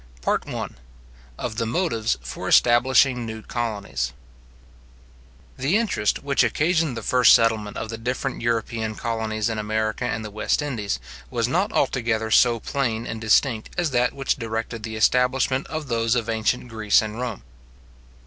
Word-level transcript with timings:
PART 0.23 0.45
I. 0.47 0.67
Of 1.37 1.57
the 1.57 1.67
Motives 1.67 2.17
for 2.23 2.47
Establishing 2.47 3.23
New 3.23 3.43
Colonies. 3.43 4.13
The 5.59 5.77
interest 5.77 6.23
which 6.23 6.43
occasioned 6.43 6.97
the 6.97 7.03
first 7.03 7.33
settlement 7.33 7.77
of 7.77 7.89
the 7.89 7.99
different 7.99 8.41
European 8.41 8.95
colonies 8.95 9.47
in 9.47 9.59
America 9.59 10.05
and 10.05 10.25
the 10.25 10.31
West 10.31 10.63
Indies, 10.63 10.99
was 11.29 11.47
not 11.47 11.71
altogether 11.71 12.31
so 12.31 12.59
plain 12.59 13.05
and 13.05 13.21
distinct 13.21 13.69
as 13.77 13.91
that 13.91 14.11
which 14.13 14.37
directed 14.37 14.81
the 14.81 14.95
establishment 14.95 15.67
of 15.67 15.87
those 15.87 16.15
of 16.15 16.27
ancient 16.29 16.67
Greece 16.67 17.03
and 17.03 17.19
Rome. 17.19 17.43